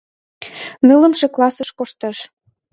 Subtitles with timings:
[0.87, 2.17] Нылымше классыш коштеш.